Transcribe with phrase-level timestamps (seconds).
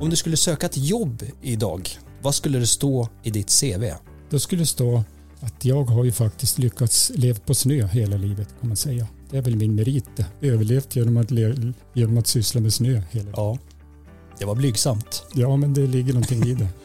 [0.00, 1.88] Om du skulle söka ett jobb idag,
[2.22, 3.84] vad skulle det stå i ditt CV?
[4.30, 5.04] Då skulle det stå
[5.40, 9.06] att jag har ju faktiskt lyckats leva på snö hela livet kan man säga.
[9.30, 10.26] Det är väl min merit det.
[10.48, 13.34] Överlevt genom att, le- genom att syssla med snö hela livet.
[13.36, 13.58] Ja,
[14.38, 15.22] det var blygsamt.
[15.34, 16.68] Ja, men det ligger någonting i det.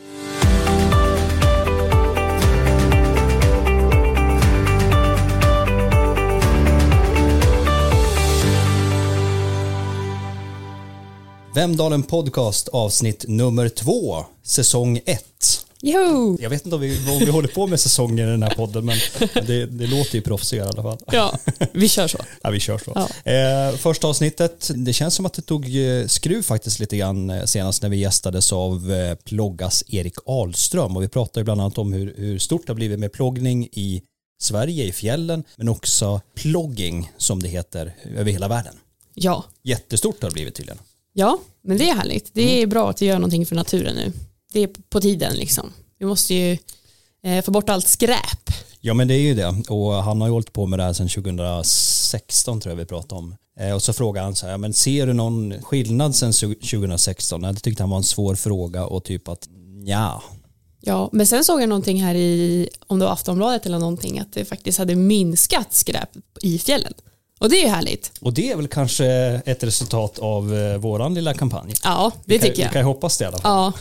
[11.55, 15.65] Vemdalen Podcast avsnitt nummer två, säsong ett.
[15.81, 16.37] Jo!
[16.41, 18.85] Jag vet inte om vi, om vi håller på med säsonger i den här podden,
[18.85, 18.97] men
[19.33, 20.97] det, det låter ju proffsigare i alla fall.
[21.11, 21.37] Ja,
[21.73, 22.17] vi kör så.
[22.43, 23.07] Ja, vi kör så.
[23.23, 23.31] Ja.
[23.31, 27.45] Eh, första avsnittet, det känns som att det tog eh, skruv faktiskt lite grann eh,
[27.45, 31.93] senast när vi gästades av eh, Ploggas Erik Ahlström och vi pratade bland annat om
[31.93, 34.01] hur, hur stort det har blivit med ploggning i
[34.41, 38.75] Sverige, i fjällen, men också plogging som det heter över hela världen.
[39.13, 39.45] Ja.
[39.63, 40.79] Jättestort har det blivit tydligen.
[41.15, 42.33] Ja, men det är härligt.
[42.33, 44.11] Det är bra att vi gör någonting för naturen nu.
[44.53, 45.73] Det är på tiden liksom.
[45.99, 46.57] Vi måste ju
[47.23, 48.49] eh, få bort allt skräp.
[48.81, 50.93] Ja men det är ju det och han har ju hållit på med det här
[50.93, 53.35] sedan 2016 tror jag vi pratade om.
[53.59, 57.41] Eh, och så frågade han så här, men ser du någon skillnad sedan 2016?
[57.41, 59.49] Nej, Det tyckte han var en svår fråga och typ att
[59.85, 60.23] ja,
[60.87, 64.33] Ja, men sen såg jag någonting här i, om det var Aftonbladet eller någonting, att
[64.33, 66.09] det faktiskt hade minskat skräp
[66.41, 66.93] i fjällen.
[67.39, 68.11] Och det är ju härligt.
[68.21, 69.05] Och det är väl kanske
[69.45, 71.73] ett resultat av eh, våran lilla kampanj.
[71.83, 72.81] Ja, det Vi kan, tycker Vi kan jag.
[72.81, 73.51] ju hoppas det i alla fall.
[73.51, 73.73] Ja,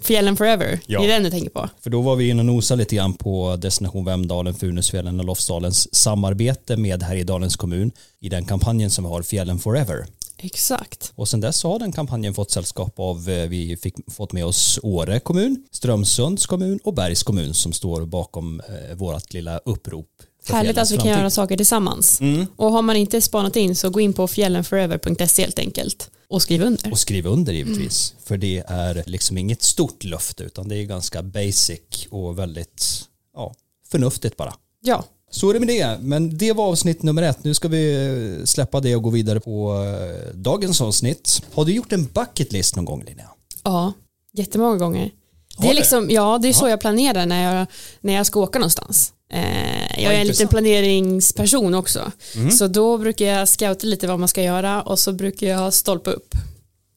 [0.00, 0.80] fjällen forever.
[0.86, 1.00] Ja.
[1.00, 1.68] Det är den du tänker på.
[1.80, 5.94] För då var vi inne och nosade lite grann på Destination Vemdalen, Funäsfjällen och Lofsdalens
[5.94, 10.06] samarbete med Härjedalens kommun i den kampanjen som vi har Fjällen Forever.
[10.42, 11.12] Exakt.
[11.14, 14.78] Och sen dess har den kampanjen fått sällskap av, eh, vi fick fått med oss
[14.82, 20.06] Åre kommun, Strömsunds kommun och Bergs kommun som står bakom eh, vårt lilla upprop.
[20.48, 22.20] Härligt att vi kan göra saker tillsammans.
[22.20, 22.46] Mm.
[22.56, 26.62] Och har man inte spanat in så gå in på fjällenforever.se helt enkelt och skriv
[26.62, 26.92] under.
[26.92, 28.14] Och skriv under givetvis.
[28.24, 31.80] För det är liksom inget stort löfte utan det är ganska basic
[32.10, 33.54] och väldigt ja,
[33.90, 34.54] förnuftigt bara.
[34.82, 35.98] Ja, Så är det med det.
[36.00, 37.44] Men det var avsnitt nummer ett.
[37.44, 41.42] Nu ska vi släppa det och gå vidare på eh, dagens avsnitt.
[41.54, 43.30] Har du gjort en bucket list någon gång Linnea?
[43.64, 43.92] ja,
[44.32, 45.10] jättemånga gånger.
[45.58, 46.70] Det är, liksom, ja, det är så Ja.
[46.70, 47.66] jag planerar när jag,
[48.00, 49.12] när jag ska åka någonstans.
[49.32, 52.12] Eh, jag är en liten planeringsperson också.
[52.36, 52.50] Mm.
[52.50, 56.10] Så då brukar jag scouta lite vad man ska göra och så brukar jag stolpa
[56.10, 56.34] upp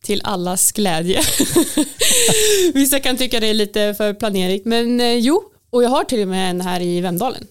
[0.03, 1.21] till allas glädje.
[2.73, 6.21] Vissa kan tycka det är lite för planerigt men eh, jo, och jag har till
[6.21, 7.47] och med en här i Vemdalen.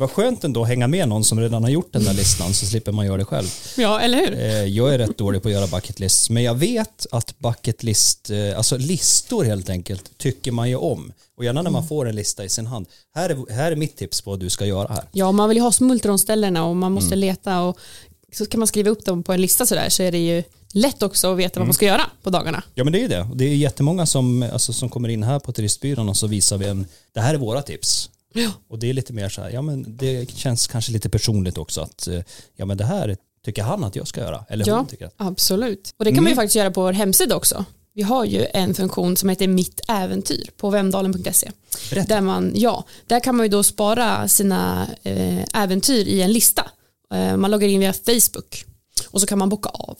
[0.00, 2.66] Vad skönt ändå att hänga med någon som redan har gjort den där listan så
[2.66, 3.46] slipper man göra det själv.
[3.76, 4.34] Ja, eller hur?
[4.38, 7.82] Eh, Jag är rätt dålig på att göra bucket lists men jag vet att bucket
[7.82, 11.12] list, eh, alltså listor helt enkelt, tycker man ju om.
[11.36, 12.86] Och gärna när man får en lista i sin hand.
[13.14, 15.04] Här är, här är mitt tips på vad du ska göra här.
[15.12, 17.18] Ja, man vill ju ha smultronställena och man måste Mm.
[17.18, 17.78] leta och
[18.32, 21.02] så kan man skriva upp dem på en lista sådär så är det ju lätt
[21.02, 21.62] också att veta Mm.
[21.62, 22.62] vad man ska göra på dagarna.
[22.74, 23.28] Ja men det är ju det.
[23.34, 26.66] Det är jättemånga som, alltså, som kommer in här på turistbyrån och så visar vi
[26.66, 28.10] en, det här är våra tips.
[28.36, 28.50] Ja.
[28.68, 31.80] Och det är lite mer så här, ja men det känns kanske lite personligt också
[31.80, 32.20] att, eh,
[32.56, 34.44] ja men det här tycker han att jag ska göra.
[34.48, 35.94] Eller hon Ja, tycker att, absolut.
[35.96, 36.30] Och det kan man Mm.
[36.30, 37.64] ju faktiskt göra på vår hemsida också.
[37.96, 41.50] Vi har ju en funktion som heter Mitt äventyr på vemdalen.se.
[42.06, 46.70] Där, man, ja, där kan man ju då spara sina eh, äventyr i en lista.
[47.14, 48.64] Eh, man loggar in via Facebook
[49.10, 49.98] och så kan man boka av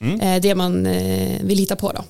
[0.00, 0.40] Mm.
[0.42, 0.82] det man
[1.42, 1.92] vill hitta på.
[1.92, 2.04] Då.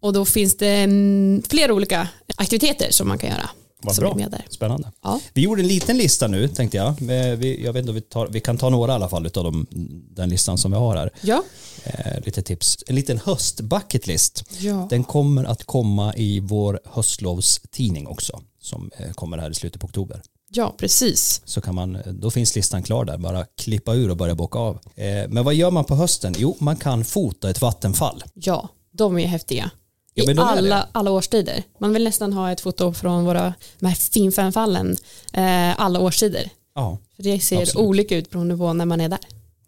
[0.00, 3.50] Och då finns det mm, flera olika aktiviteter som man kan göra.
[3.82, 4.14] Vad bra.
[4.50, 4.92] Spännande.
[5.02, 5.20] Ja.
[5.34, 6.88] Vi gjorde en liten lista nu tänkte jag.
[6.88, 9.26] Eh, Vi, jag vet inte om vi, tar, vi kan ta några i alla fall
[9.26, 9.66] av de,
[10.10, 11.10] den listan som vi har här.
[11.20, 11.42] Ja.
[11.84, 12.76] Eh, lite tips.
[12.86, 14.44] En liten höstbucketlist.
[14.58, 14.86] Ja.
[14.90, 18.40] Den kommer att komma i vår höstlovstidning också.
[18.60, 20.22] Som eh, kommer här i slutet på oktober.
[20.54, 21.42] ja, precis.
[21.44, 23.18] Så kan man, då finns listan klar där.
[23.18, 24.78] Bara klippa ur och börja bocka av.
[24.94, 26.34] Eh, men vad gör man på hösten?
[26.38, 28.24] Jo, man kan fota ett vattenfall.
[28.34, 29.70] Ja, de är häftiga.
[30.14, 31.62] Ja, I alla, alla årstider.
[31.78, 34.96] Man vill nästan ha ett foto från våra de här finfänfallen
[35.32, 36.50] eh, alla årstider.
[36.74, 37.86] Ja, För det ser Absolut.
[37.86, 39.18] olika ut beroende på när man är där.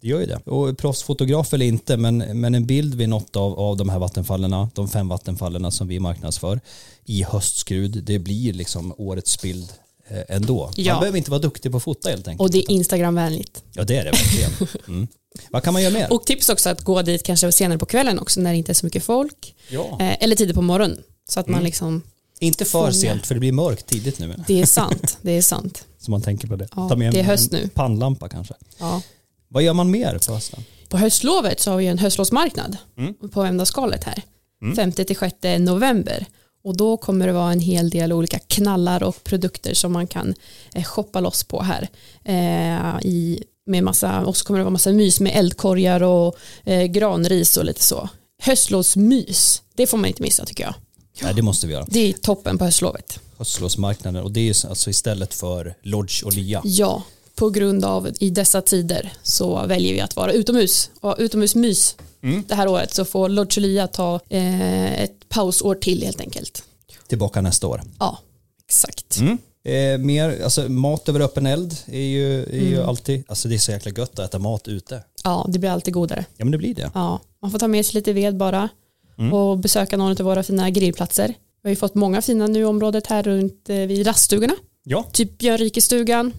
[0.01, 0.37] det gör ju det.
[0.45, 4.67] Och proffsfotograf eller inte, men, men en bild vid något av, av de här vattenfallen,
[4.73, 6.59] de fem vattenfallen som vi marknadsför
[7.05, 9.69] i höstskrud, det blir liksom årets bild
[10.07, 10.71] eh, ändå.
[10.75, 10.93] Ja.
[10.93, 12.41] Man behöver inte vara duktig på att fota helt enkelt.
[12.41, 13.63] Och det är Instagramvänligt.
[13.73, 14.51] Ja, det är det verkligen.
[14.87, 15.07] Mm.
[15.51, 16.13] Vad kan man göra mer?
[16.13, 18.73] Och tips också att gå dit kanske senare på kvällen också när det inte är
[18.73, 19.55] så mycket folk.
[19.69, 19.97] ja.
[20.01, 21.03] Eh, eller tidigt på morgonen.
[21.29, 21.65] Så att man Mm.
[21.65, 22.01] liksom,
[22.39, 24.35] Inte för sent, för det blir mörkt tidigt nu.
[24.47, 25.17] det är sant.
[25.21, 25.85] Det är sant.
[25.99, 26.67] Så man tänker på det.
[26.75, 27.67] Ja, Ta med det är en, höst en nu.
[27.69, 28.53] pannlampa kanske.
[28.77, 29.01] Ja.
[29.47, 30.63] Vad gör man mer på hösten?
[30.89, 33.13] På höstlovet så har vi en höstlovsmarknad Mm.
[33.31, 34.21] på Vemdaskalet här.
[34.61, 34.75] Mm.
[34.91, 36.25] 5-6 november.
[36.63, 40.33] Och då kommer det vara en hel del olika knallar och produkter som man kan
[40.73, 41.87] eh, shoppa loss på här.
[42.23, 46.83] Eh, i, med massa, och så kommer det vara massa mys med eldkorgar och eh,
[46.83, 48.09] granris och lite så.
[48.41, 50.73] höstlovsmys, det får man inte missa tycker jag.
[51.21, 51.85] Ja, det måste vi göra.
[51.89, 53.19] Det är toppen på höstlovet.
[53.37, 56.61] Höstlovsmarknaden och det är alltså istället för lodge och lya.
[56.65, 57.03] Ja,
[57.35, 62.43] på grund av i dessa tider så väljer vi att vara utomhus och utomhusmys Mm.
[62.47, 66.63] det här året så får Lodge och Lya ta eh, ett pausår till helt enkelt.
[67.07, 67.81] Tillbaka nästa år.
[67.99, 68.19] Ja,
[68.67, 69.17] exakt.
[69.17, 69.37] Mm.
[69.65, 72.89] Eh, mer, alltså mat över öppen eld är ju, är ju Mm.
[72.89, 75.03] alltid, alltså det är så jäkla gött att äta mat ute.
[75.23, 76.25] Ja, det blir alltid godare.
[76.37, 76.91] Ja men det blir det.
[76.93, 78.69] Ja, man får ta med sig lite ved bara
[79.17, 79.33] Mm.
[79.33, 81.27] och besöka någon av våra fina grillplatser.
[81.27, 84.53] Vi har ju fått många fina nu i området här runt eh, vid raststugorna.
[84.83, 85.05] Ja.
[85.11, 86.33] Typ Björnrikestugan,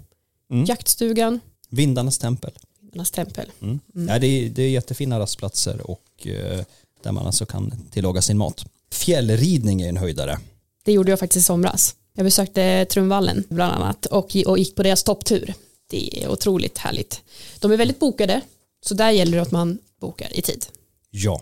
[0.51, 0.65] Mm.
[0.65, 1.41] jaktstugan,
[1.71, 2.51] Vindarnas tempel.
[2.81, 3.51] Vindarnas tempel.
[3.63, 3.81] Mm.
[4.09, 6.61] Ja, det, är, det är jättefina rastplatser och eh,
[7.03, 8.65] där man alltså kan tillaga sin mat.
[8.93, 10.39] Fjällridning är en höjdare.
[10.85, 11.95] Det gjorde jag faktiskt i somras.
[12.17, 15.55] Jag besökte Trumvallen bland annat och, och gick på deras topptur.
[15.91, 17.21] Det är otroligt härligt.
[17.61, 18.41] De är väldigt bokade,
[18.87, 20.67] så där gäller det att man bokar i tid.
[21.11, 21.41] Ja.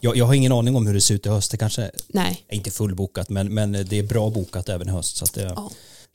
[0.00, 1.50] Jag, jag har ingen aning om hur det ser ut i höst.
[1.50, 5.16] Det kanske Nej, är inte fullbokat men, men det är bra bokat även i höst.
[5.16, 5.70] Så det, Ja.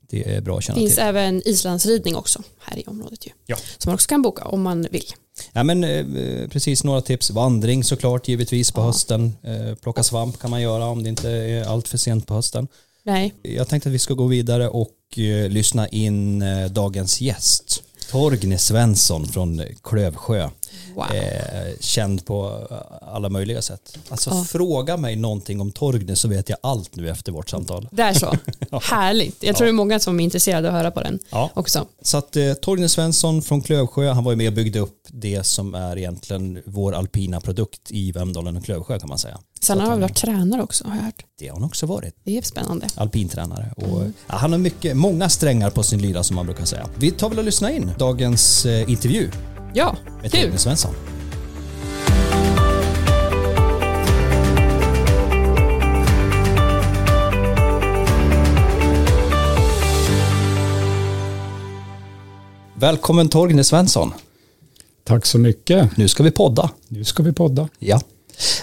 [0.10, 1.04] det är bra att det känna finns till.
[1.04, 3.32] även islandsridning också här i området ju.
[3.46, 3.58] Ja.
[3.78, 5.06] Som man också kan boka om man vill.
[5.54, 7.32] Ja, men, eh, precis några tips.
[7.32, 9.36] Vandring såklart givetvis på hösten.
[9.44, 12.68] Eh, plocka svamp kan man göra om det inte är allt för sent på hösten.
[13.04, 17.84] Nej, Jag tänkte att vi ska gå vidare och eh, lyssna in eh, dagens gäst.
[18.12, 20.50] Torgny Svensson från Klövsjö
[20.96, 21.06] wow.
[21.16, 22.78] Eh, känd på eh,
[23.14, 23.98] alla möjliga sätt.
[24.10, 24.44] Alltså Ja.
[24.44, 27.88] fråga mig någonting om Torgne så vet jag allt nu efter vårt samtal.
[27.92, 28.36] Det är så.
[28.82, 29.44] Härligt.
[29.44, 31.50] Jag tror det är många som är intresserade av att höra på den Ja.
[31.54, 31.86] också.
[32.02, 35.44] Så att eh, Torgne Svensson från Klövsjö, han var ju med och byggde upp det
[35.46, 39.40] som är egentligen vår alpina produkt i Vemdalen och Klövsjö kan man säga.
[39.62, 41.26] Sen har han varit tränare också har jag hört.
[41.40, 42.16] Det har han också varit.
[42.24, 42.88] Det är spännande.
[42.96, 43.74] alpintränare.
[43.78, 46.86] Och, ja, han har mycket, många strängar på sin lyra som man brukar säga.
[46.98, 49.32] Vi tar väl och lyssnar in dagens eh, intervju
[49.74, 50.42] Ja, med kul.
[50.42, 50.94] Torgny Svensson.
[62.76, 64.14] Välkommen Torgny Svensson.
[65.04, 65.98] Tack så mycket.
[65.98, 66.70] Nu ska vi podda.
[66.88, 67.70] Nu ska vi podda.
[67.80, 68.02] Ja.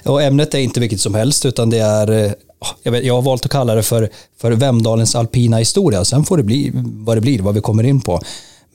[0.05, 2.33] Och ämnet är inte vilket som helst utan det är, eh,
[2.83, 4.11] jag, vet, jag har valt att kalla det för,
[4.41, 6.05] för Vemdalens alpina historia.
[6.05, 8.21] Sen får det bli vad det blir, vad vi kommer in på.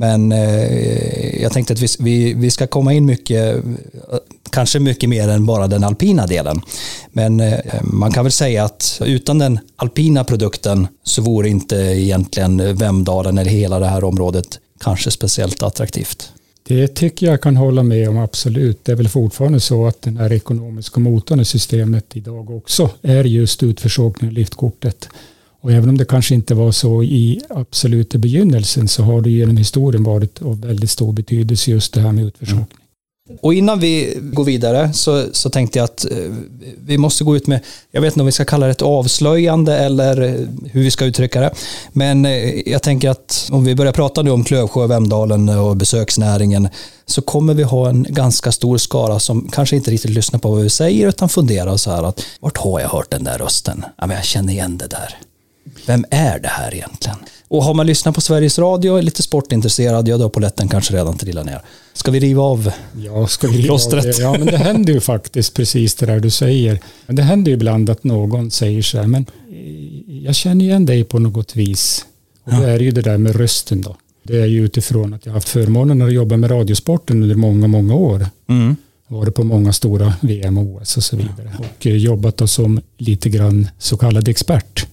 [0.02, 3.64] Men eh, jag tänkte att vi, vi, vi ska komma in mycket,
[4.50, 6.62] kanske mycket mer än bara den alpina delen.
[7.12, 12.76] Men eh, man kan väl säga att utan den alpina produkten så vore inte egentligen
[12.78, 16.32] Vemdalen eller hela det här området kanske speciellt attraktivt.
[16.64, 18.86] Det tycker jag kan hålla med om absolut.
[18.86, 23.24] Det är väl fortfarande så att den här ekonomiska motorn i systemet idag också är
[23.24, 25.10] just utförsåkning och liftkortet.
[25.62, 29.58] Och även om det kanske inte var så i absoluta begynnelsen så har det genom
[29.58, 32.66] historien varit av väldigt stor betydelse just det här med utförsåkning.
[32.72, 32.82] Mm.
[33.42, 36.18] Och innan vi går vidare så, så tänkte jag att eh,
[36.86, 37.60] vi måste gå ut med,
[37.92, 41.06] jag vet inte om vi ska kalla det ett avslöjande eller eh, hur vi ska
[41.06, 41.52] uttrycka det.
[41.92, 46.70] Men eh, jag tänker att om vi börjar prata nu om Klövsjö, Vemdalen och besöksnäringen
[47.06, 50.62] så kommer vi ha en ganska stor skara som kanske inte riktigt lyssnar på vad
[50.62, 53.86] vi säger utan funderar så här att vart har jag hört den där rösten?
[53.98, 55.18] Ja, men jag känner igen det där.
[55.86, 57.18] Vem är det här egentligen?
[57.48, 60.94] Och har man lyssnat på Sveriges Radio är lite sportintresserad, ja då har polletten kanske
[60.94, 61.62] redan trillat ner.
[61.94, 62.72] Ska vi riva av
[63.06, 64.04] Ja, ska vi Plåstret.
[64.04, 64.22] det?
[64.22, 66.80] Ja, men det händer ju faktiskt precis det där du säger.
[67.08, 70.86] Men det händer ju ibland att någon säger så här, men eh, jag känner igen
[70.86, 72.06] dig på något vis.
[72.44, 73.96] Och det är ju det där med rösten då.
[74.24, 77.68] Det är ju utifrån att jag har haft förmånen att jobba med radiosporten under många,
[77.68, 78.26] många år.
[78.50, 78.76] Mm.
[79.08, 81.52] Varit på många stora VM och OS och så vidare.
[81.60, 84.88] Och eh, jobbat då som lite grann så kallad expert.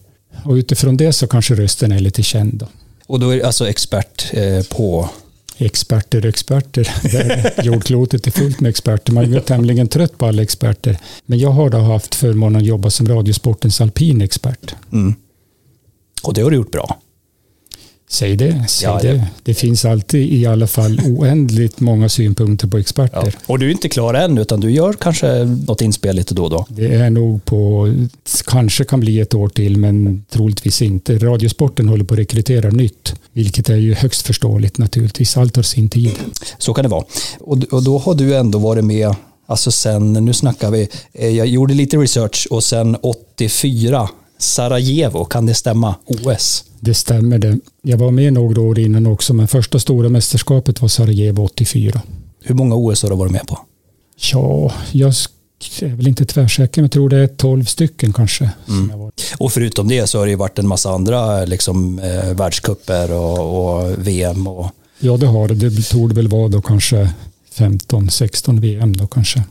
[0.45, 2.67] Och utifrån det så kanske rösten är lite känd då.
[3.07, 5.09] Och då är det alltså expert eh, på...
[5.61, 6.89] Experter, experter.
[7.03, 9.13] Det är- Jordklotet är fullt med experter.
[9.13, 10.99] Man är tämligen trött på alla experter.
[11.27, 14.75] Men jag har då haft förmånen att jobba som Radiosportens alpinexpert.
[14.93, 15.15] Mm.
[16.23, 16.99] Och det har du gjort bra.
[18.11, 19.09] Säg det, säg Ja, det.
[19.09, 19.25] ja.
[19.43, 23.35] Det finns alltid i alla fall oändligt många synpunkter på experter.
[23.47, 26.51] Och du är inte klar än utan du gör kanske något inspel lite då och
[26.51, 26.67] då.
[26.69, 27.95] Det är nog på,
[28.47, 31.19] kanske kan bli ett år till, men troligtvis inte.
[31.19, 35.37] Radiosporten håller på att rekrytera nytt, vilket är ju högst förståeligt naturligtvis.
[35.37, 36.13] Allt har sin tid.
[36.59, 37.05] Så kan det vara.
[37.41, 39.15] Och, och då har du ändå varit med,
[39.47, 45.47] alltså sen, nu snackar vi, eh, jag gjorde lite research och sen 84, Sarajevo, kan
[45.47, 45.95] det stämma?
[46.07, 46.65] OS?
[46.81, 47.59] Det stämmer det.
[47.89, 52.03] Jag var med några år innan också, men första stora mästerskapet var Sarajevo 84.
[52.45, 53.59] Hur många OS har du varit med på?
[54.33, 55.13] Ja, jag
[55.81, 58.51] är väl inte tvärsäker, men jag tror det är 12 stycken kanske.
[58.95, 59.13] Var.
[59.39, 63.79] Och förutom det så har det ju varit en massa andra liksom, eh, världscuper och,
[63.79, 65.55] och VM och Ja, det har det.
[65.55, 67.11] Det tog väl vara då kanske
[67.55, 69.43] 15-16 VM då kanske.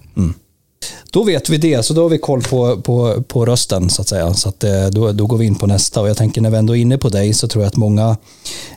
[1.11, 4.07] Då vet vi det, så då har vi koll på, på, på rösten så att
[4.07, 4.33] säga.
[4.33, 6.57] Så att, eh, då, då går vi in på nästa och jag tänker när vi
[6.57, 8.17] ändå är inne på dig så tror jag att många,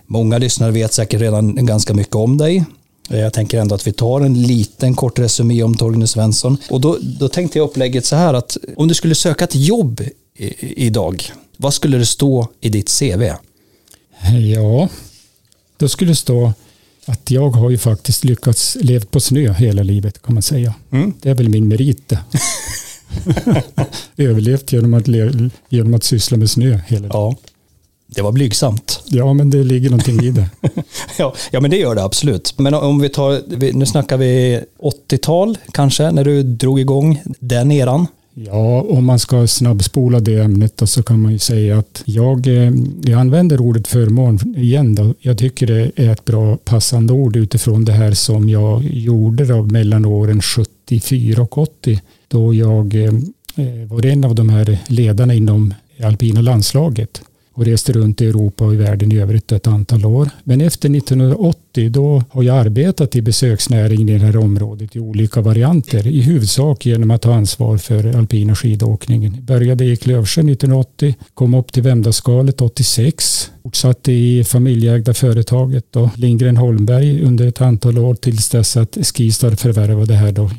[0.06, 2.64] många lyssnare vet säkert redan ganska mycket om dig.
[3.10, 6.56] Eh, jag tänker ändå att vi tar en liten kort resumé om Torgny Svensson.
[6.70, 10.00] Och då, då tänkte jag upplägget så här att om du skulle söka ett jobb
[10.36, 11.24] i, idag,
[11.56, 13.22] vad skulle det stå i ditt CV?
[14.52, 14.88] Ja,
[15.76, 16.52] då skulle det stå
[17.06, 20.74] att jag har ju faktiskt lyckats leva på snö hela livet kan man säga.
[20.90, 21.14] Mm.
[21.22, 22.12] Det är väl min merit.
[24.16, 25.08] Överlevt genom att,
[25.68, 27.08] genom att syssla med snö hela.
[27.12, 27.36] Ja.
[28.14, 29.02] Det var blygsamt.
[29.06, 30.50] Ja, men det ligger någonting i det.
[31.18, 32.58] ja, ja, men det gör det absolut.
[32.58, 38.06] Men om vi tar, nu snackar vi 80-tal kanske, när du drog igång den eran.
[38.46, 42.72] Ja, om man ska snabbspola det ämnet så kan man ju säga att jag, eh,
[43.02, 44.94] jag använder ordet förmån igen.
[44.94, 45.14] Då.
[45.18, 49.62] Jag tycker det är ett bra passande ord utifrån det här som jag gjorde då
[49.62, 53.14] mellan åren 74 och 80 då jag eh,
[53.56, 57.22] eh, var en av de här ledarna inom alpina landslaget
[57.60, 60.30] och reste runt i Europa och i världen i övrigt ett antal år.
[60.44, 65.40] Men efter 1980 då har jag arbetat i besöksnäringen i det här området i olika
[65.40, 66.06] varianter.
[66.06, 69.36] I huvudsak genom att ta ansvar för alpina skidåkningen.
[69.40, 73.50] Började i Klövsjö 1980, kom upp till Vemdaskalet 86.
[73.62, 79.50] Fortsatte i familjeägda företaget då, Lindgren Holmberg under ett antal år tills dess att Skistar
[79.50, 80.50] förvärvade det här då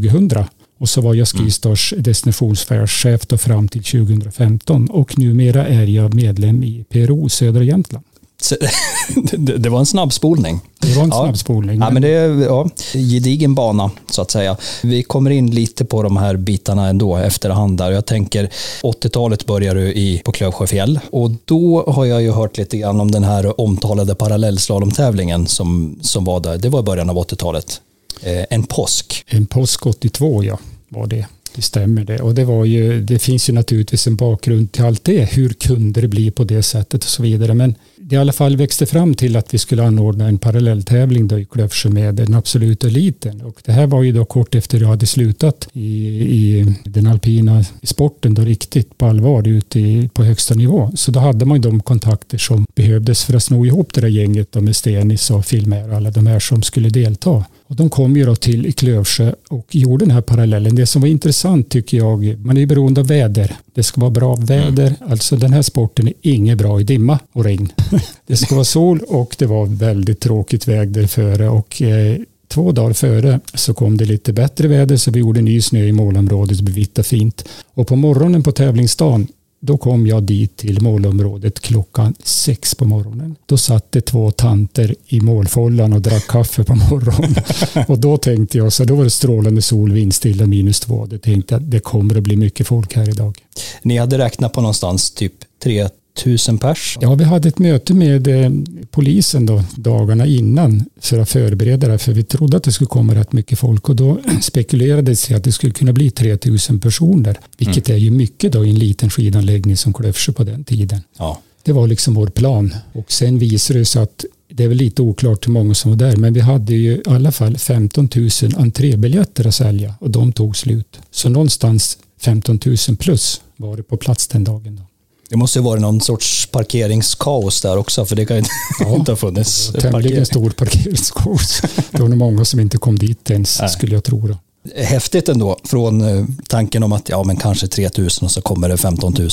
[0.00, 0.30] 2000.
[0.80, 2.02] Och så var jag Skistars mm.
[2.02, 8.04] destinationschef fram till 2015 och numera är jag medlem i PRO Södra Jämtland.
[9.58, 10.60] det var en snabbspolning.
[10.78, 11.24] Det var en ja.
[11.24, 11.80] snabbspolning.
[11.80, 14.56] Ja, men det är ja, gedigen bana så att säga.
[14.82, 17.90] Vi kommer in lite på de här bitarna ändå efterhand där.
[17.90, 18.50] Jag tänker
[18.82, 23.10] 80-talet börjar du i, på Klövsjöfjäll och då har jag ju hört lite grann om
[23.10, 26.58] den här omtalade parallellslalomtävlingen som, som var där.
[26.58, 27.80] Det var i början av 80-talet.
[28.22, 29.24] Eh, en påsk.
[29.26, 31.26] En påsk 82 ja var det.
[31.54, 32.20] Det stämmer det.
[32.20, 35.24] Och det, var ju, det finns ju naturligtvis en bakgrund till allt det.
[35.24, 37.54] Hur kunde det bli på det sättet och så vidare.
[37.54, 41.38] Men det i alla fall växte fram till att vi skulle anordna en parallelltävling då
[41.38, 43.40] i Klövsjö med den absoluta eliten.
[43.40, 47.64] Och det här var ju då kort efter jag hade slutat i, i den alpina
[47.82, 50.90] sporten då riktigt på allvar ute i, på högsta nivå.
[50.94, 54.08] Så då hade man ju de kontakter som behövdes för att sno ihop det där
[54.08, 57.44] gänget då med Stenis och Filmer och alla de här som skulle delta.
[57.70, 60.74] Och de kom ju då till Klövsjö och gjorde den här parallellen.
[60.74, 63.56] Det som var intressant tycker jag, man är ju beroende av väder.
[63.74, 64.86] Det ska vara bra väder.
[64.86, 65.10] Mm.
[65.10, 67.72] Alltså den här sporten är inget bra i dimma och regn.
[68.26, 72.16] Det ska vara sol och det var väldigt tråkigt väder före och eh,
[72.48, 75.92] två dagar före så kom det lite bättre väder så vi gjorde ny snö i
[75.92, 77.48] målområdet det blev vitt och fint.
[77.74, 79.26] Och på morgonen på tävlingsdagen
[79.60, 83.36] då kom jag dit till målområdet klockan sex på morgonen.
[83.46, 87.34] Då satt det två tanter i målfållan och drack kaffe på morgonen.
[87.88, 91.06] och då tänkte jag, så då var det strålande sol, vindstilla, minus två.
[91.06, 93.38] Då tänkte jag, det kommer att bli mycket folk här idag.
[93.82, 96.98] Ni hade räknat på någonstans typ tre tusen pers?
[97.00, 98.50] Ja, vi hade ett möte med eh,
[98.90, 103.14] polisen då, dagarna innan för att förbereda det, för vi trodde att det skulle komma
[103.14, 107.88] rätt mycket folk och då spekulerades det att det skulle kunna bli 3000 personer, vilket
[107.88, 107.96] mm.
[107.96, 111.00] är ju mycket då i en liten skidanläggning som Klövsjö på den tiden.
[111.18, 111.40] Ja.
[111.62, 115.02] Det var liksom vår plan och sen visade det sig att det är väl lite
[115.02, 118.30] oklart hur många som var där, men vi hade ju i alla fall 15 000
[118.56, 120.98] entrébiljetter att sälja och de tog slut.
[121.10, 124.76] Så någonstans 15 000 plus var det på plats den dagen.
[124.76, 124.82] Då.
[125.30, 128.42] Det måste ju vara någon sorts parkeringskaos där också, för det kan ju
[128.80, 129.72] ja, inte ha funnits.
[129.72, 131.62] Tämligen stor parkeringskaos.
[131.90, 133.68] Det var nog många som inte kom dit ens, Nej.
[133.68, 134.26] skulle jag tro.
[134.26, 134.38] Då
[134.76, 138.76] häftigt ändå från eh, tanken om att ja, men kanske 3000 och så kommer det
[138.76, 139.28] 15 000.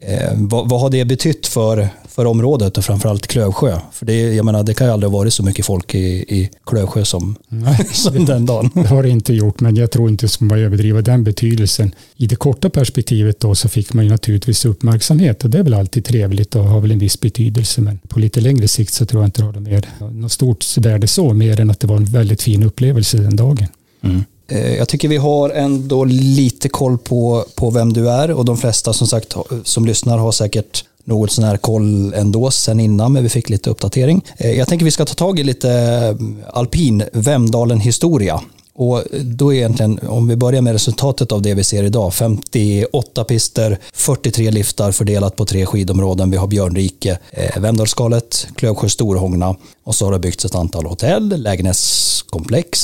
[0.00, 3.80] Eh, vad, vad, har det betytt för, för området och framförallt Klövsjö?
[3.92, 6.50] För det, jag menar, det kan ju aldrig ha varit så mycket folk i, i
[6.66, 8.70] Klövsjö som, Nej, som den dagen.
[8.74, 11.94] Det har det inte gjort, men jag tror inte att man överdriva den betydelsen.
[12.16, 15.74] I det korta perspektivet då så fick man ju naturligtvis uppmärksamhet och det är väl
[15.74, 19.22] alltid trevligt och har väl en viss betydelse, men på lite längre sikt så tror
[19.22, 22.04] jag inte det har mer, något stort värde så, mer än att det var en
[22.04, 23.66] väldigt fin upplevelse den dagen.
[24.02, 24.24] Mm.
[24.50, 28.56] Eh, jag tycker vi har ändå lite koll på, på vem du är och de
[28.56, 33.22] flesta som sagt som lyssnar har säkert något sån här koll ändå sen innan, men
[33.22, 34.24] vi fick lite uppdatering.
[34.36, 38.40] Eh, jag tänker vi ska ta tag i lite eh, alpin Vemdalen historia.
[38.80, 43.78] Och då egentligen, om vi börjar med resultatet av det vi ser idag, 58 pister,
[43.92, 46.30] 43 liftar fördelat på tre skidområden.
[46.30, 51.42] Vi har Björnrike, eh, Vemdalsskalet, Klövsjö, Storhångna och så har det byggts ett antal hotell,
[51.42, 52.78] lägenhetskomplex,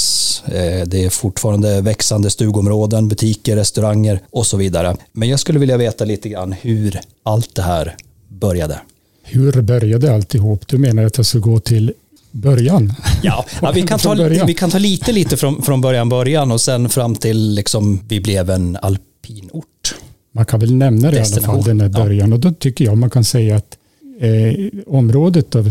[0.47, 4.97] eh, det är fortfarande växande stugområden, butiker, restauranger och så vidare.
[5.12, 7.97] Men jag skulle vilja veta lite grann hur allt det här
[8.29, 8.81] började.
[9.23, 10.69] Hur började alltihop?
[10.69, 11.93] Du menar att jag ska gå till
[12.37, 12.93] början.
[13.23, 14.14] Ja, ja vi, kan ta,
[14.47, 18.21] vi kan ta lite, lite från, från början, början och sen fram till liksom vi
[18.21, 19.95] blev en alpinort.
[20.35, 22.28] Man kan väl nämna det i alla fall, den här början.
[22.28, 22.35] Ja.
[22.35, 23.78] Och då tycker jag man kan säga att
[24.21, 25.64] eh, området då,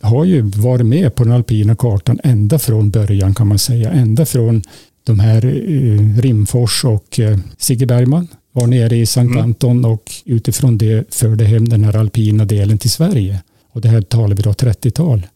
[0.00, 3.90] har ju varit med på den alpina kartan ända från början kan man säga.
[3.90, 4.62] Ända från
[5.04, 9.44] de här eh, Rimfors och eh, Sigge Bergman var nere i Sankt mm.
[9.44, 13.42] Anton och utifrån det förde hem den här alpina delen till Sverige.
[13.72, 15.26] Och det här talar vi då 30-tal.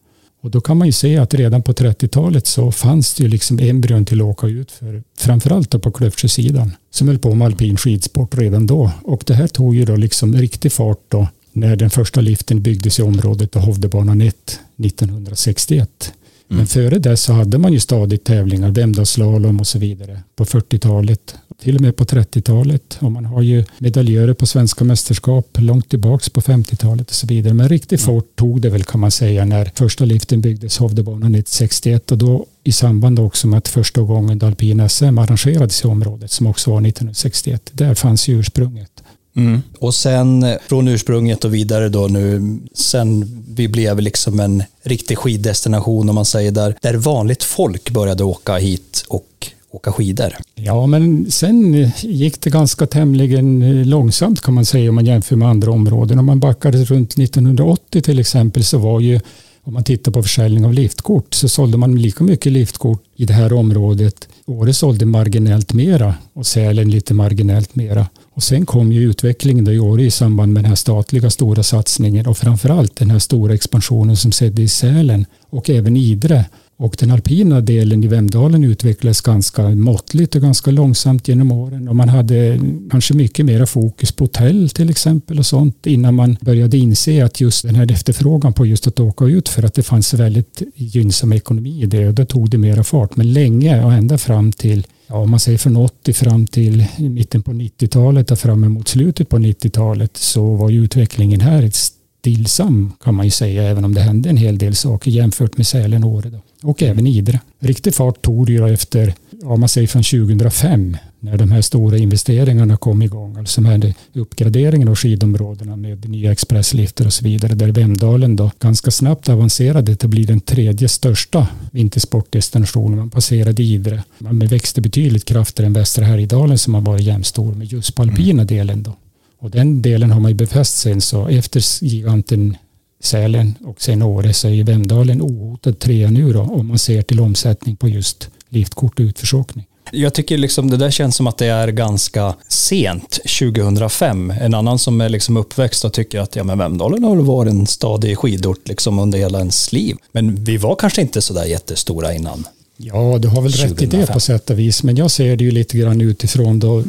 [0.47, 3.59] Och då kan man ju se att redan på 30-talet så fanns det ju liksom
[3.59, 7.77] embryon till att åka ut för framförallt då på Klövsjösidan som höll på med alpin
[7.77, 8.91] skidsport redan då.
[9.03, 12.99] Och det här tog ju då liksom riktig fart då när den första liften byggdes
[12.99, 16.13] i området av Hovdebanan 1 1961.
[16.49, 16.57] Mm.
[16.57, 21.35] Men före det så hade man ju stadigt tävlingar, Vemdalsslalom och så vidare på 40-talet.
[21.61, 22.97] Till och med på 30-talet.
[22.99, 27.53] Och man har ju medaljörer på svenska mästerskap långt tillbaks på 50-talet och så vidare.
[27.53, 28.15] Men riktigt mm.
[28.15, 32.45] fort tog det väl kan man säga när första liften byggdes, Hovdebanan 1961 och då
[32.63, 36.77] i samband också med att första gången alpin SM arrangerades i området som också var
[36.77, 37.69] 1961.
[37.71, 38.96] Där fanns ju ursprunget.
[39.37, 39.61] Mm.
[39.79, 46.09] Och sen från ursprunget och vidare då nu, sen vi blev liksom en riktig skiddestination
[46.09, 50.33] om man säger där, där vanligt folk började åka hit och åka skidor.
[50.55, 55.47] Ja, men sen gick det ganska tämligen långsamt kan man säga om man jämför med
[55.47, 56.19] andra områden.
[56.19, 59.19] Om man backade runt 1980 till exempel så var ju
[59.63, 63.33] om man tittar på försäljning av liftkort så sålde man lika mycket liftkort i det
[63.33, 64.27] här området.
[64.45, 68.07] Åre sålde marginellt mera och Sälen lite marginellt mera.
[68.37, 71.63] Och sen kom ju utvecklingen då i Åre i samband med den här statliga stora
[71.63, 76.45] satsningen och framförallt den här stora expansionen som skedde i Sälen och även Idre
[76.77, 81.87] och den alpina delen i Vemdalen utvecklades ganska måttligt och ganska långsamt genom åren.
[81.87, 82.59] Och man hade
[82.91, 87.41] kanske mycket mera fokus på hotell till exempel och sånt innan man började inse att
[87.41, 91.33] just den här efterfrågan på just att åka ut för att det fanns väldigt gynnsam
[91.33, 93.15] ekonomi i det och då tog det mera fart.
[93.15, 97.43] Men länge och ända fram till ja, om man säger från 80 fram till mitten
[97.43, 102.93] på 90-talet och fram emot slutet på 90-talet så var ju utvecklingen här ett stillsam
[103.03, 106.03] kan man ju säga, även om det hände en hel del saker jämfört med Sälen
[106.03, 106.29] och Åre.
[106.29, 106.41] Då.
[106.63, 107.39] Och även Idre.
[107.59, 111.97] Riktig fart tog det ju efter, om man säger från 2005, när de här stora
[111.97, 117.71] investeringarna kom igång, alltså här uppgraderingen av skidområdena med nya expresslifter och så vidare, där
[117.71, 122.99] Vemdalen då ganska snabbt avancerade till att bli den tredje största vintersportdestinationen.
[122.99, 124.03] Man passerade Idre.
[124.17, 128.41] Man växte betydligt kraftigare än Västra Härjedalen som har varit jämnstor med just på alpina
[128.41, 128.47] mm.
[128.47, 128.93] delen då.
[129.39, 132.57] Och den delen har man ju befäst sen så efter giganten
[132.99, 137.19] Sälen och sen Åre så är Vemdalen ohotad trea nu då om man ser till
[137.19, 139.65] omsättning på just liftkort och utförsåkning.
[139.91, 144.33] Jag tycker liksom det där känns som att det är ganska sent, 2005.
[144.41, 147.67] En annan som är liksom uppväxt och tycker att ja, men Vemdalen har varit en
[147.67, 149.97] stadig skidort liksom under hela ens liv.
[150.11, 152.47] Men vi var kanske inte så där jättestora innan.
[152.77, 153.69] Ja, du har väl 2005.
[153.69, 156.59] rätt i det på sätt och vis, men jag ser det ju lite grann utifrån
[156.59, 156.83] då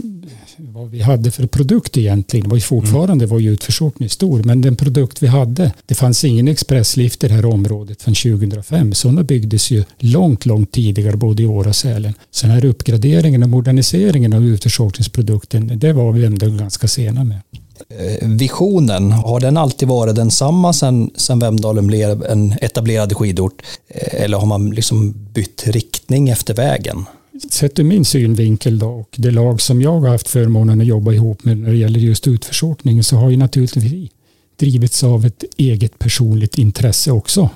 [0.79, 2.45] vad vi hade för produkt egentligen.
[2.45, 3.29] Det var ju fortfarande mm.
[3.29, 7.35] var ju utförsåkning stor, men den produkt vi hade, det fanns ingen expresslift i det
[7.35, 8.95] här området från 2005.
[8.95, 12.15] Sådana byggdes ju långt, långt tidigare både i Åre och Sälen.
[12.31, 17.41] Så den här uppgraderingen och moderniseringen av utförsåkningsprodukten, det var vi ändå ganska sena med.
[17.89, 23.63] Eh, visionen, har den alltid varit densamma sedan sen Vemdalen blev en etablerad skidort?
[23.89, 27.05] Eh, eller har man liksom bytt riktning efter vägen?
[27.51, 31.13] Sett ur min synvinkel då och det lag som jag har haft förmånen att jobba
[31.13, 34.11] ihop med när det gäller just utförsåkningen så har ju naturligtvis
[34.57, 37.51] drivits av ett eget personligt intresse också.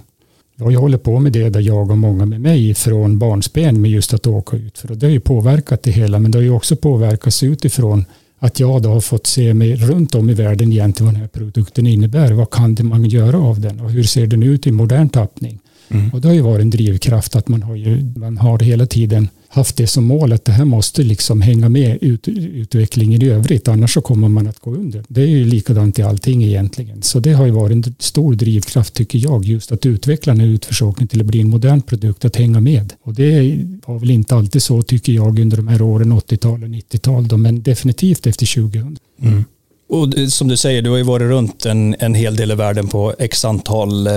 [0.57, 4.15] Jag håller på med det där jag och många med mig från barnsben med just
[4.15, 6.77] att åka ut för det har ju påverkat det hela men det har ju också
[6.77, 8.05] påverkats utifrån
[8.39, 11.29] att jag då har fått se mig runt om i världen egentligen vad den här
[11.29, 12.33] produkten innebär.
[12.33, 15.59] Vad kan det man göra av den och hur ser den ut i modern tappning?
[15.89, 16.11] Mm.
[16.11, 19.29] Och det har ju varit en drivkraft att man har, ju, man har hela tiden
[19.53, 23.69] haft det som mål att det här måste liksom hänga med ut, utvecklingen i övrigt
[23.69, 25.05] annars så kommer man att gå under.
[25.09, 27.03] Det är ju likadant i allting egentligen.
[27.03, 30.49] Så det har ju varit en stor drivkraft tycker jag just att utveckla den här
[30.49, 32.93] utförsåkningen till att bli en modern produkt att hänga med.
[33.03, 36.69] Och det var väl inte alltid så tycker jag under de här åren 80-tal och
[36.69, 38.99] 90-tal men definitivt efter 2000.
[39.23, 39.45] Mm.
[39.89, 42.89] Och som du säger, du har ju varit runt en, en hel del i världen
[42.89, 44.13] på x antal eh,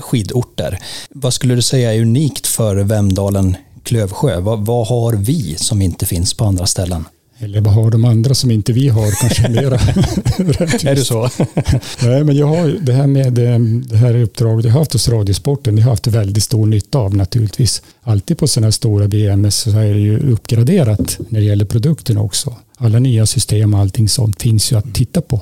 [0.00, 0.78] skidorter.
[1.10, 4.40] Vad skulle du säga är unikt för Vemdalen Klövsjö?
[4.40, 7.04] Vad, vad, har vi som inte finns på andra ställen?
[7.38, 9.74] Eller vad har de andra som inte vi har kanske mera?
[10.90, 11.28] är det så?
[12.02, 15.08] Nej, men jag har det här med eh, det här uppdraget jag har haft hos
[15.08, 17.82] Radiosporten, det har haft väldigt stor nytta av naturligtvis.
[18.02, 22.18] Alltid på sådana här stora BMS så är det ju uppgraderat när det gäller produkten
[22.18, 22.54] också.
[22.76, 25.40] Alla nya system och allting sånt finns ju att titta på.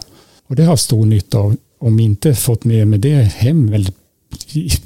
[0.48, 1.56] Och det har haft stor nytta av.
[1.80, 3.94] Om inte fått med mig det hem väldigt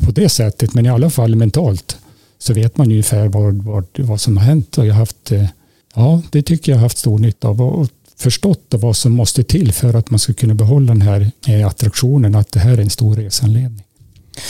[0.04, 1.96] på det sättet, men i alla fall mentalt
[2.42, 5.46] så vet man ungefär vad, vad, vad som har hänt och jag har haft, eh,
[5.94, 9.72] ja, det tycker jag har haft stor nytta av och förstått vad som måste till
[9.72, 12.90] för att man ska kunna behålla den här eh, attraktionen, att det här är en
[12.90, 13.84] stor resanledning.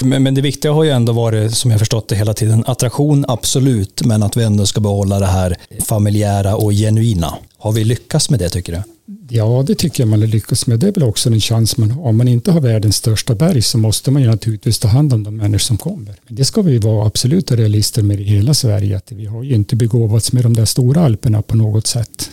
[0.03, 3.25] Men, men det viktiga har ju ändå varit, som jag förstått det hela tiden, attraktion
[3.29, 7.35] absolut, men att vi ändå ska behålla det här familjära och genuina.
[7.59, 8.83] Har vi lyckats med det tycker du?
[9.29, 10.79] Ja, det tycker jag man har lyckats med.
[10.79, 12.07] Det är väl också en chans man har.
[12.07, 15.25] Om man inte har världens största berg så måste man ju naturligtvis ta hand om
[15.25, 16.15] de människor som kommer.
[16.27, 18.97] Men det ska vi vara absoluta realister med i hela Sverige.
[18.97, 22.31] Att vi har ju inte begåvats med de där stora alperna på något sätt.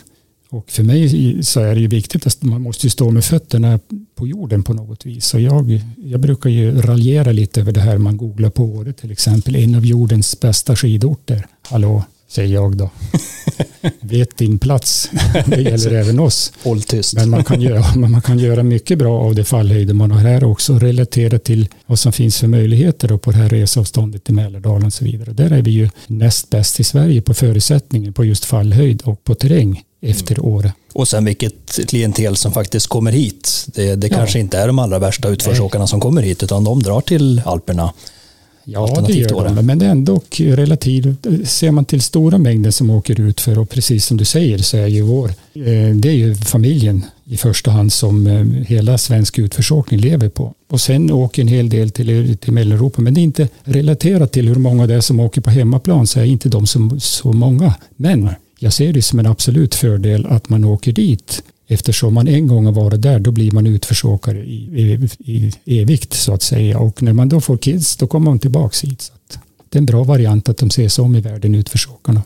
[0.52, 3.80] Och för mig så är det ju viktigt att man måste stå med fötterna
[4.14, 5.24] på jorden på något vis.
[5.24, 9.10] Så jag, jag brukar ju raljera lite över det här man googlar på Åre till
[9.10, 9.56] exempel.
[9.56, 11.46] En av jordens bästa skidorter.
[11.62, 12.90] Hallå, säger jag då.
[14.00, 15.10] Vet din plats.
[15.46, 16.52] Det gäller även oss.
[16.62, 17.14] Håll tyst.
[17.14, 20.44] Men man, kan göra, man kan göra mycket bra av det fallhöjder man har här
[20.44, 20.78] också.
[20.78, 24.92] Relatera till vad som finns för möjligheter då på det här resavståndet till Mälardalen och
[24.92, 25.32] så vidare.
[25.32, 29.34] Där är vi ju näst bäst i Sverige på förutsättningen på just fallhöjd och på
[29.34, 30.52] terräng efter mm.
[30.52, 30.72] Åre.
[30.92, 33.66] Och sen vilket klientel som faktiskt kommer hit.
[33.66, 37.00] Det, det kanske inte är de allra värsta utförsåkarna som kommer hit utan de drar
[37.00, 37.92] till Alperna.
[38.64, 41.26] Ja, det gör de, men det är ändå relativt.
[41.44, 44.76] Ser man till stora mängder som åker ut för och precis som du säger så
[44.76, 49.38] är ju vår, eh, det är ju familjen i första hand som eh, hela svensk
[49.38, 50.54] utförsåkning lever på.
[50.68, 54.48] Och sen åker en hel del till, till Mellaneuropa, men det är inte relaterat till
[54.48, 57.74] hur många det är som åker på hemmaplan så är inte de som, så många.
[57.96, 58.30] Men
[58.62, 61.42] jag ser det som en absolut fördel att man åker dit.
[61.66, 66.14] Eftersom man en gång har varit där, då blir man utförsåkare i, i, i evigt
[66.14, 66.78] så att säga.
[66.78, 69.02] Och när man då får kids, då kommer man tillbaka hit.
[69.02, 69.12] Så
[69.68, 72.22] det är en bra variant att de ses om i världen, utförsåkarna.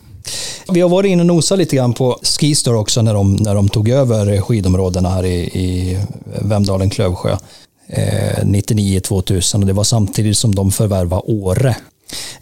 [0.73, 3.69] Vi har varit inne och nosat lite grann på Skistar också när de, när de
[3.69, 5.99] tog över skidområdena här i, i
[6.43, 7.37] Vemdalen, Klövsjö.
[7.87, 11.77] Eh, 99-2000 och det var samtidigt som de förvärvade Åre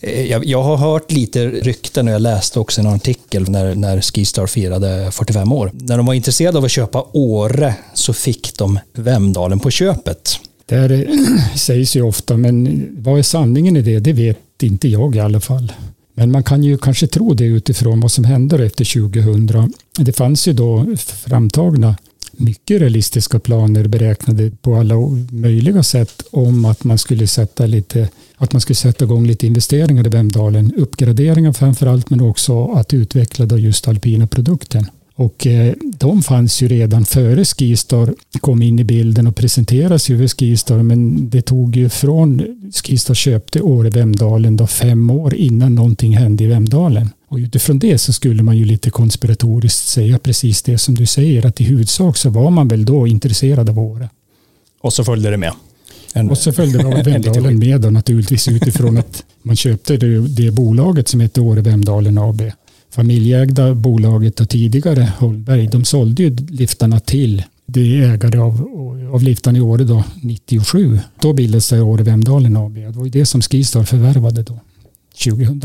[0.00, 4.00] Eh, jag, jag, har hört lite rykten och jag läste också en artikel när, när
[4.00, 5.70] Skistar firade 45 år.
[5.74, 10.38] När de var intresserade av att köpa Åre så fick de Vemdalen på köpet.
[10.66, 11.08] Det eh,
[11.56, 13.98] sägs ju ofta, men vad är sanningen i det?
[13.98, 15.72] Det vet inte jag i alla fall.
[16.14, 19.72] Men man kan ju kanske tro det utifrån vad som händer efter 2000.
[19.98, 20.86] Det fanns ju då
[21.26, 21.96] framtagna
[22.32, 24.94] mycket realistiska planer beräknade på alla
[25.30, 28.08] möjliga sätt om att man skulle sätta lite
[28.44, 30.72] att man skulle sätta igång lite investeringar i Vemdalen.
[30.76, 34.86] Uppgraderingar framför allt men också att utveckla då just alpina produkten.
[35.14, 40.18] Och eh, de fanns ju redan före Skistar kom in i bilden och presenteras ju
[40.18, 45.74] för Skistar men det tog ju från Skistar köpte Åre Vemdalen då fem år innan
[45.74, 47.10] någonting hände i Vemdalen.
[47.28, 51.46] Och utifrån det så skulle man ju lite konspiratoriskt säga precis det som du säger
[51.46, 54.08] att i huvudsak så var man väl då intresserad av Åre.
[54.80, 55.52] Och så följde det med.
[56.12, 61.08] En, och så följde Vemdalen med då naturligtvis utifrån att man köpte det, det bolaget
[61.08, 62.42] som hette Åre Vemdalen AB.
[62.90, 68.68] Familjeägda bolaget och tidigare Holmberg, de sålde ju liftarna till det ägare av,
[69.12, 70.98] av liftarna i Åre då, 97.
[71.20, 72.74] Då bildades det Åre Vemdalen AB.
[72.74, 74.58] Det var ju det som Skistar förvärvade då,
[75.24, 75.62] 2000.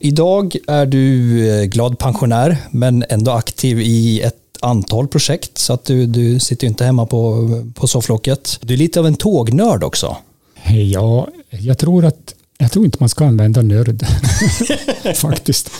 [0.00, 5.84] Idag är du eh, glad pensionär men ändå aktiv i ett antal projekt så att
[5.84, 8.58] du, du sitter ju inte hemma på, på sofflocket.
[8.62, 10.16] Du är lite av en tågnörd också.
[10.92, 14.06] Ja, jag tror att jag tror inte man ska använda nörd
[15.16, 15.70] faktiskt.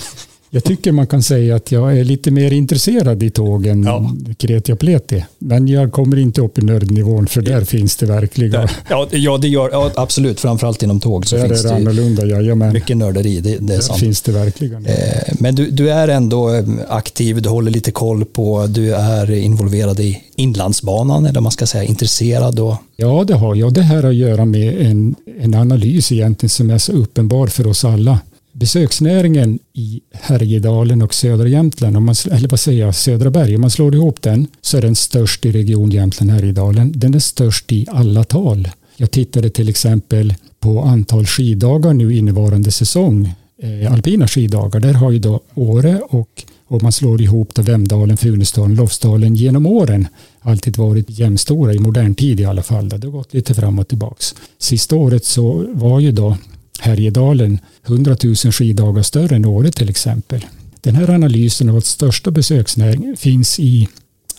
[0.55, 4.15] Jag tycker man kan säga att jag är lite mer intresserad i tågen ja.
[4.37, 5.25] kreti och pleti.
[5.39, 7.65] Men jag kommer inte upp i nördnivån för där ja.
[7.65, 8.69] finns det verkliga.
[8.91, 10.41] Ja, ja det gör ja, absolut.
[10.41, 12.73] Framförallt inom tåg så där finns är det, annorlunda, jajamän.
[12.73, 13.41] mycket nörderi.
[13.41, 14.01] Det, det är där sant.
[14.01, 14.87] finns det verkligen.
[14.87, 14.95] Eh,
[15.39, 20.01] men du, du är ändå eh, aktiv, du håller lite koll på, du är involverad
[20.01, 22.61] i Inlandsbanan eller man ska säga intresserad.
[22.61, 22.75] Och...
[22.97, 23.75] Ja, det har jag.
[23.75, 27.67] Det här har att göra med en, en analys egentligen som är så uppenbar för
[27.67, 28.19] oss alla
[28.63, 33.61] besöksnäringen i Härjedalen och södra Jämtland, om man, eller vad säger jag, södra berg, om
[33.61, 36.93] man slår ihop den så är den störst i region Jämtland-Härjedalen.
[36.95, 38.69] Den är störst i alla tal.
[38.97, 44.81] Jag tittade till exempel på antal skiddagar nu innevarande säsong, eh, alpina skiddagar.
[44.81, 49.67] Där har ju då Åre och om man slår ihop då Vemdalen, Funäsdalen, Lofsdalen genom
[49.67, 50.07] åren
[50.41, 52.89] alltid varit jämnstora i modern tid i alla fall.
[52.89, 54.35] Det har gått lite fram och tillbaks.
[54.59, 56.37] Sista året så var ju då
[56.83, 60.47] Härjedalen 100 000 skiddagar större än Åre till exempel.
[60.81, 63.89] Den här analysen av att största besöksnäring finns i,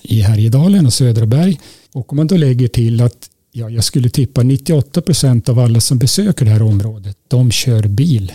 [0.01, 1.53] i Härjedalen och Södra
[1.91, 5.79] Och om man då lägger till att ja, jag skulle tippa 98 procent av alla
[5.79, 8.31] som besöker det här området, de kör bil.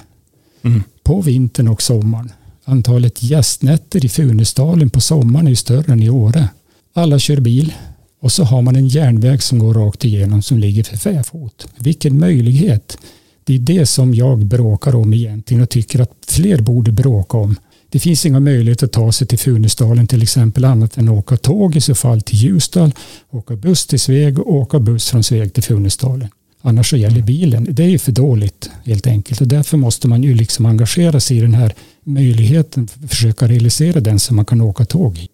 [0.62, 0.82] Mm.
[1.02, 2.32] På vintern och sommaren.
[2.64, 6.48] Antalet gästnätter i Funäsdalen på sommaren är större än i Åre.
[6.94, 7.74] Alla kör bil.
[8.20, 11.66] Och så har man en järnväg som går rakt igenom som ligger för fäfot.
[11.78, 12.98] Vilken möjlighet!
[13.48, 17.56] Det är det som jag bråkar om egentligen och tycker att fler borde bråka om.
[17.88, 21.36] Det finns inga möjligheter att ta sig till Funäsdalen till exempel annat än att åka
[21.36, 22.92] tåg i så fall till Ljusdal,
[23.30, 26.28] åka buss till Sveg och åka buss från Sveg till Funäsdalen.
[26.62, 27.66] Annars så gäller bilen.
[27.70, 31.36] Det är ju för dåligt helt enkelt och därför måste man ju liksom engagera sig
[31.36, 35.26] i den här möjligheten, försöka realisera den så man kan åka tåg.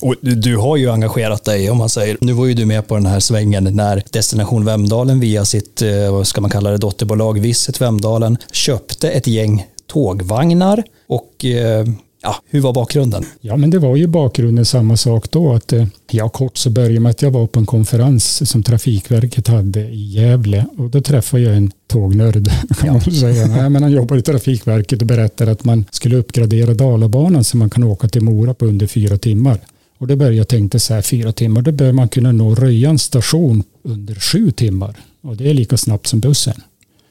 [0.00, 2.16] Och du har ju engagerat dig om man säger.
[2.20, 6.12] Nu var ju du med på den här svängen när Destination Vemdalen via sitt, eh,
[6.12, 11.84] vad ska man kalla det, dotterbolag Visit Vemdalen köpte ett gäng tågvagnar och eh,
[12.22, 13.24] Ja, hur var bakgrunden?
[13.40, 15.52] Ja, men det var ju bakgrunden samma sak då.
[15.52, 19.48] Att, eh, ja, kort så började med att jag var på en konferens som Trafikverket
[19.48, 22.48] hade i Gävle och då träffade jag en tågnörd
[22.80, 23.46] kan man säga.
[23.46, 27.70] Nej, men han jobbar i Trafikverket och berättade att man skulle uppgradera Dalabanan så man
[27.70, 29.60] kan åka till Mora på under fyra timmar.
[29.98, 33.02] Och det började jag tänkte så här, fyra timmar, då bör man kunna nå Röjans
[33.02, 34.96] station under sju timmar.
[35.20, 36.62] Och det är lika snabbt som bussen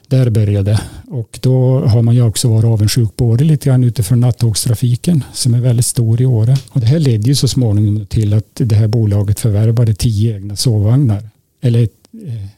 [0.08, 4.20] där började och då har man ju också varit avundsjuk på Åre lite grann utifrån
[4.20, 6.58] nattågstrafiken som är väldigt stor i Åre.
[6.70, 10.56] Och det här ledde ju så småningom till att det här bolaget förvärvade tio egna
[10.56, 11.30] sovvagnar.
[11.62, 11.90] Eller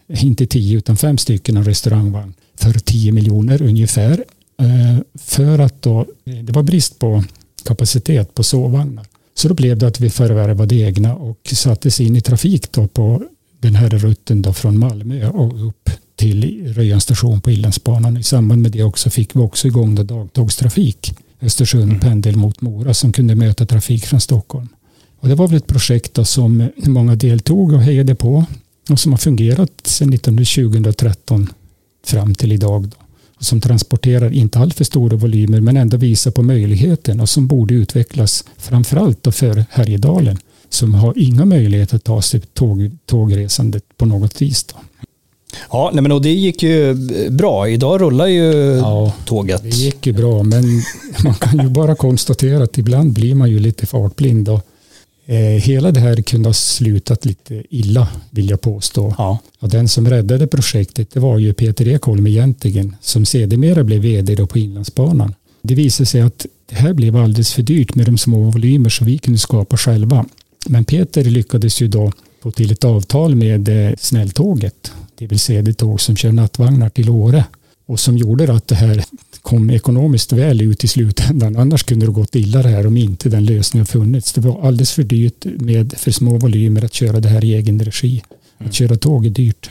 [0.09, 4.23] eh, inte tio utan fem stycken av restaurangvagn för tio miljoner ungefär.
[4.59, 7.23] Eh, för att då, eh, det var brist på
[7.65, 9.05] kapacitet på sovvagnar.
[9.39, 13.23] Så då blev det att vi förvärvade egna och sattes in i trafik då på
[13.59, 18.17] den här rutten då från Malmö och upp till Röjans station på Inlandsbanan.
[18.17, 21.13] I samband med det också fick vi också igång då dagtågstrafik.
[21.41, 21.99] Östersund mm.
[21.99, 24.67] pendel mot Mora som kunde möta trafik från Stockholm.
[25.19, 28.45] Och det var väl ett projekt då som många deltog och hejade på
[28.89, 31.47] och som har fungerat sedan 2013
[32.05, 32.87] fram till idag.
[32.87, 32.97] Då.
[33.39, 38.43] Som transporterar inte alltför stora volymer men ändå visar på möjligheten och som borde utvecklas
[38.57, 40.37] framförallt då för Härjedalen
[40.69, 44.63] som har inga möjligheter att ta sig tåg, tågresandet på något vis.
[44.63, 44.75] Då.
[45.71, 46.95] Ja, nej men och det gick ju
[47.29, 47.69] bra.
[47.69, 49.63] Idag rullar ju ja, tåget.
[49.63, 50.63] Det gick ju bra, men
[51.23, 54.49] man kan ju bara konstatera att ibland blir man ju lite fartblind.
[54.49, 54.61] Och,
[55.37, 59.15] hela det här kunde ha slutat lite illa, vill jag påstå.
[59.17, 59.39] Ja.
[59.59, 64.35] Och den som räddade projektet det var ju Peter Ekholm egentligen, som sedermera blev vd
[64.35, 65.35] då på Inlandsbanan.
[65.61, 69.07] Det visade sig att det här blev alldeles för dyrt med de små volymer som
[69.07, 70.25] vi kunde skapa själva.
[70.65, 72.11] Men Peter lyckades ju då
[72.43, 76.89] få till ett avtal med eh, Snälltåget det vill säga det tåg som kör nattvagnar
[76.89, 77.45] till Åre
[77.89, 79.03] och som gjorde att det här
[79.41, 81.55] kom ekonomiskt väl ut i slutändan.
[81.55, 84.33] Annars kunde det gått illa det här om inte den lösningen funnits.
[84.33, 87.79] Det var alldeles för dyrt med för små volymer att köra det här i egen
[87.79, 88.23] regi.
[88.57, 89.69] Att köra tåg är dyrt.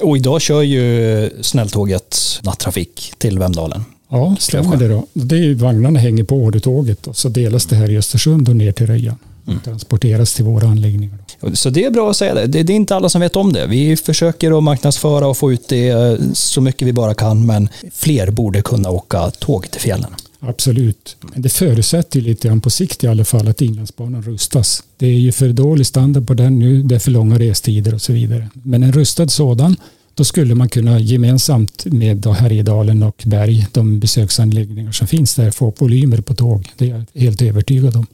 [0.00, 3.84] Och idag kör ju snälltåget nattrafik till Vemdalen.
[4.10, 5.06] Ja, stämmer det då.
[5.12, 8.72] Det är, vagnarna hänger på Åretåget och så delas det här i Östersund och ner
[8.72, 9.16] till Röjan.
[9.48, 9.60] Mm.
[9.60, 11.18] Transporteras till våra anläggningar.
[11.52, 12.46] Så det är bra att säga det.
[12.46, 12.58] det.
[12.58, 13.66] Är inte alla som vet om det.
[13.66, 18.30] Vi försöker att marknadsföra och få ut det så mycket vi bara kan, men fler
[18.30, 20.10] borde kunna åka tåg till fjällen.
[20.40, 21.16] Absolut.
[21.32, 24.82] Men det förutsätter lite grann på sikt i alla fall att Inlandsbanan rustas.
[24.96, 28.02] Det är ju för dålig standard på den nu, det är för långa restider och
[28.02, 28.48] så vidare.
[28.52, 29.76] Men en rustad sådan,
[30.14, 35.72] då skulle man kunna gemensamt med Härjedalen och Berg, de besöksanläggningar som finns där, få
[35.78, 36.68] volymer på tåg.
[36.76, 38.06] Det är jag helt övertygad om.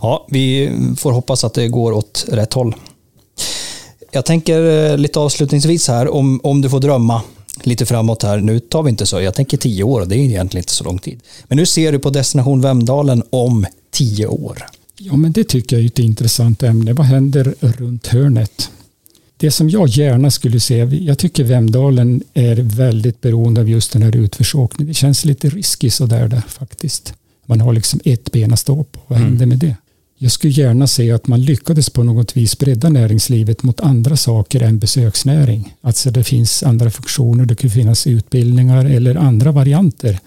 [0.00, 2.74] Ja, vi får hoppas att det går åt rätt håll.
[4.10, 7.22] Jag tänker eh, lite avslutningsvis här, om, om du får drömma
[7.62, 8.38] lite framåt här.
[8.38, 10.84] Nu tar vi inte så, jag tänker tio år och det är egentligen inte så
[10.84, 11.20] lång tid.
[11.48, 14.58] Men hur ser du på Destination Vemdalen om tio år?
[14.98, 16.92] Ja, men det tycker jag är ett intressant ämne.
[16.92, 18.70] Vad händer runt hörnet?
[19.36, 24.02] Det som jag gärna skulle se, jag tycker Vemdalen är väldigt beroende av just den
[24.02, 24.88] här utförsåkningen.
[24.88, 27.14] Det känns lite risky sådär där faktiskt.
[27.52, 29.00] Man har liksom ett ben att stå på.
[29.06, 29.48] Vad mm.
[29.48, 29.76] med det?
[30.18, 34.62] Jag skulle gärna se att man lyckades på något vis bredda näringslivet mot andra saker
[34.62, 35.74] än besöksnäring.
[35.80, 40.18] Alltså det finns andra funktioner, det kan finnas utbildningar eller andra varianter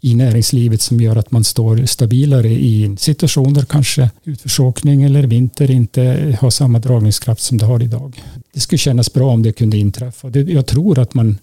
[0.00, 6.36] i näringslivet som gör att man står stabilare i situationer kanske utförsåkning eller vinter inte
[6.40, 8.22] har samma dragningskraft som det har idag.
[8.52, 10.30] Det skulle kännas bra om det kunde inträffa.
[10.30, 11.38] Jag tror att man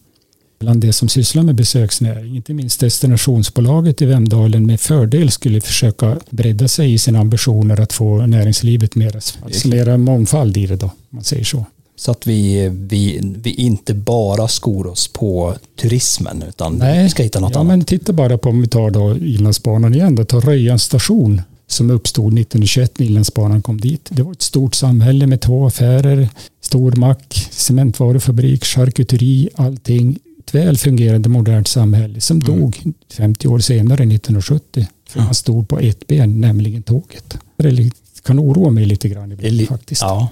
[0.62, 6.18] bland det som sysslar med besöksnäring, inte minst destinationsbolaget i Vemdalen med fördel skulle försöka
[6.30, 10.92] bredda sig i sina ambitioner att få näringslivet mer, alltså mera mångfald i det då,
[11.10, 11.66] man säger så.
[11.96, 17.24] Så att vi, vi, vi inte bara skor oss på turismen utan Nej, vi ska
[17.24, 17.78] hitta något ja, annat.
[17.78, 21.92] Men titta bara på om vi tar då Inlandsbanan igen, då tar Röjans station som
[21.92, 24.10] uppstod 1921 när Inlandsbanan kom dit.
[24.10, 26.30] Det var ett stort samhälle med två affärer,
[26.62, 30.20] stor mack, cementvarufabrik, charkuteri, allting
[30.56, 32.60] väl fungerande modernt samhälle som mm.
[32.60, 32.84] dog
[33.14, 34.88] 50 år senare, 1970.
[35.10, 37.38] För han stod på ett ben, nämligen tåget.
[37.58, 37.92] Det
[38.24, 40.02] kan oroa mig lite grann ibland faktiskt.
[40.02, 40.30] Ja.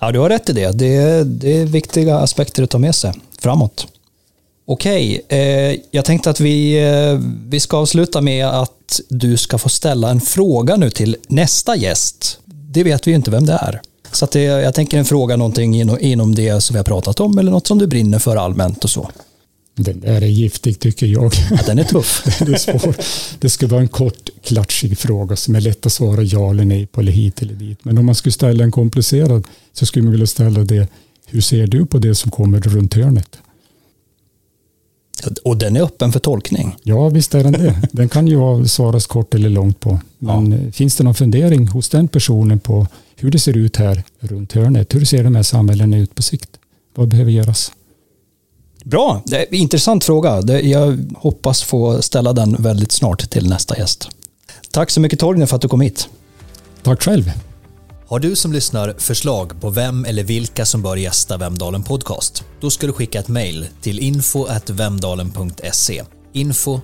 [0.00, 0.72] Ja, du har rätt i det.
[0.72, 3.86] Det är, det är viktiga aspekter att ta med sig framåt.
[4.64, 9.68] Okej, eh, jag tänkte att vi, eh, vi ska avsluta med att du ska få
[9.68, 12.38] ställa en fråga nu till nästa gäst.
[12.44, 13.80] Det vet vi ju inte vem det är.
[14.12, 17.20] Så att det, jag tänker en fråga någonting inom, inom det som vi har pratat
[17.20, 19.10] om eller något som du brinner för allmänt och så.
[19.74, 21.32] Den där är giftig tycker jag.
[21.50, 22.22] Ja, den är tuff.
[22.46, 22.96] det, är svår.
[23.38, 26.86] det ska vara en kort, klatschig fråga som är lätt att svara ja eller nej
[26.86, 27.84] på eller hit eller dit.
[27.84, 30.88] Men om man skulle ställa en komplicerad så skulle man vilja ställa det.
[31.26, 33.38] Hur ser du på det som kommer runt hörnet?
[35.44, 36.76] Och den är öppen för tolkning.
[36.82, 37.82] Ja, visst är den det.
[37.92, 40.00] Den kan ju svaras kort eller långt på.
[40.18, 40.72] Men ja.
[40.72, 44.94] finns det någon fundering hos den personen på hur det ser ut här runt hörnet?
[44.94, 46.50] Hur ser de här samhällena ut på sikt?
[46.94, 47.72] Vad behöver göras?
[48.84, 50.60] Bra, det är intressant fråga.
[50.60, 54.08] Jag hoppas få ställa den väldigt snart till nästa gäst.
[54.70, 56.08] Tack så mycket Torgny för att du kom hit.
[56.82, 57.32] Tack själv.
[58.06, 62.44] Har du som lyssnar förslag på vem eller vilka som bör gästa Vemdalen Podcast?
[62.60, 66.80] Då ska du skicka ett mejl till info.vemdalen.se info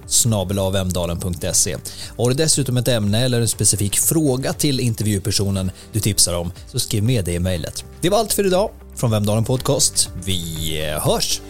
[0.72, 1.76] vemdalen.se.
[2.16, 6.78] Har du dessutom ett ämne eller en specifik fråga till intervjupersonen du tipsar om så
[6.78, 7.84] skriv med det i mejlet.
[8.00, 10.10] Det var allt för idag från Vemdalen Podcast.
[10.24, 11.40] Vi eh, hörs!